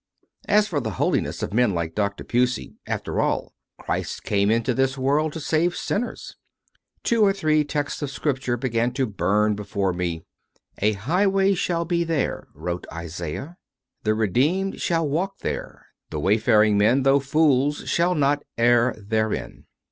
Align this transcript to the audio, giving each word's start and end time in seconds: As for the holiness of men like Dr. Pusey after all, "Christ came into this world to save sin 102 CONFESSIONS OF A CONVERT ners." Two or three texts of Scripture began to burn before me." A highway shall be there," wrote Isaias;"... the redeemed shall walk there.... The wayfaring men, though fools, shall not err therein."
As 0.47 0.67
for 0.67 0.79
the 0.79 0.93
holiness 0.97 1.43
of 1.43 1.53
men 1.53 1.75
like 1.75 1.93
Dr. 1.93 2.23
Pusey 2.23 2.73
after 2.87 3.21
all, 3.21 3.53
"Christ 3.77 4.23
came 4.23 4.49
into 4.49 4.73
this 4.73 4.97
world 4.97 5.31
to 5.33 5.39
save 5.39 5.75
sin 5.75 6.01
102 6.01 6.37
CONFESSIONS 7.03 7.03
OF 7.05 7.05
A 7.05 7.05
CONVERT 7.05 7.05
ners." 7.05 7.07
Two 7.07 7.23
or 7.23 7.33
three 7.33 7.63
texts 7.63 8.01
of 8.01 8.09
Scripture 8.09 8.57
began 8.57 8.91
to 8.93 9.05
burn 9.05 9.53
before 9.53 9.93
me." 9.93 10.23
A 10.79 10.93
highway 10.93 11.53
shall 11.53 11.85
be 11.85 12.03
there," 12.03 12.47
wrote 12.55 12.87
Isaias;"... 12.91 13.49
the 14.03 14.15
redeemed 14.15 14.81
shall 14.81 15.07
walk 15.07 15.37
there.... 15.41 15.85
The 16.09 16.19
wayfaring 16.19 16.79
men, 16.79 17.03
though 17.03 17.19
fools, 17.19 17.87
shall 17.87 18.15
not 18.15 18.41
err 18.57 18.95
therein." 18.97 19.65